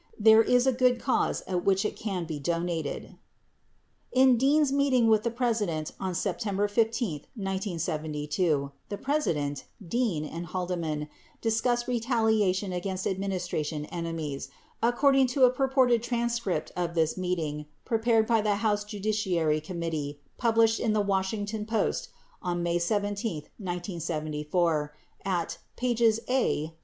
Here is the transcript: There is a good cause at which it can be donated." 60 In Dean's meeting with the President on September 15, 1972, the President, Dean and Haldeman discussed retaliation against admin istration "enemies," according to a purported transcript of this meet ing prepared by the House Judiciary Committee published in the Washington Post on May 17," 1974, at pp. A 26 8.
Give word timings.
There 0.17 0.41
is 0.41 0.65
a 0.65 0.71
good 0.73 0.99
cause 0.99 1.43
at 1.45 1.63
which 1.63 1.85
it 1.85 1.95
can 1.95 2.25
be 2.25 2.39
donated." 2.39 3.03
60 4.15 4.19
In 4.19 4.35
Dean's 4.39 4.71
meeting 4.71 5.05
with 5.09 5.21
the 5.21 5.29
President 5.29 5.91
on 5.99 6.15
September 6.15 6.67
15, 6.67 7.25
1972, 7.35 8.71
the 8.89 8.97
President, 8.97 9.65
Dean 9.87 10.25
and 10.25 10.47
Haldeman 10.47 11.07
discussed 11.39 11.87
retaliation 11.87 12.73
against 12.73 13.05
admin 13.05 13.31
istration 13.31 13.87
"enemies," 13.91 14.49
according 14.81 15.27
to 15.27 15.43
a 15.43 15.51
purported 15.51 16.01
transcript 16.01 16.71
of 16.75 16.95
this 16.95 17.15
meet 17.15 17.37
ing 17.37 17.67
prepared 17.85 18.25
by 18.25 18.41
the 18.41 18.55
House 18.55 18.83
Judiciary 18.83 19.61
Committee 19.61 20.19
published 20.39 20.79
in 20.79 20.93
the 20.93 21.01
Washington 21.01 21.63
Post 21.63 22.09
on 22.41 22.63
May 22.63 22.79
17," 22.79 23.33
1974, 23.59 24.95
at 25.23 25.59
pp. 25.77 25.91
A 25.93 25.93
26 25.99 26.19
8. 26.27 26.71